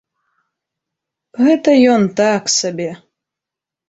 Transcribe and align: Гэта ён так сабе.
Гэта 1.47 1.75
ён 1.97 2.07
так 2.21 2.43
сабе. 2.59 2.89